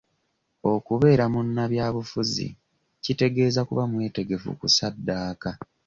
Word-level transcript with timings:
Okubeera 0.73 1.23
mu 1.33 1.39
nnabyabufuzi 1.47 2.47
kitegeeeza 3.03 3.61
kuba 3.67 3.83
mwetegefu 3.91 4.49
kusaddaaka 4.59 5.49